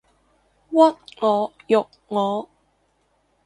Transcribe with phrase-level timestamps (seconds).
[0.03, 0.03] 屈
[0.71, 0.99] 我
[1.67, 2.49] 辱我